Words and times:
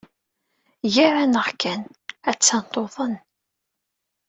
Gar-aneɣ 0.93 1.47
kan, 1.61 1.81
attan 2.29 2.61
tuḍen. 2.71 3.15